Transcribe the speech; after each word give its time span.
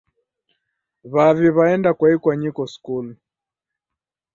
Wavi 1.13 1.47
waenda 1.57 1.91
kwa 1.97 2.07
ikwanyiko 2.15 2.67
skulu. 2.73 3.13